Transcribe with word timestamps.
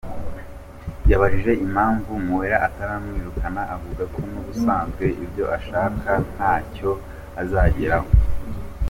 Yabajijwe 1.11 1.51
impamvu 1.65 2.11
Mueller 2.27 2.61
ataramwirukana 2.67 3.61
avuga 3.75 4.03
ko 4.13 4.19
n’ubusanzwe 4.31 5.05
ibyo 5.23 5.45
ashaka 5.57 6.11
ntacyo 6.33 6.91
azageraho. 7.41 8.09